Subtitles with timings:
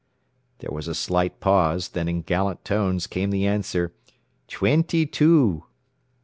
[0.57, 3.93] There was a slight pause, then in gallant tones came the answer,
[4.47, 5.65] "Twenty two."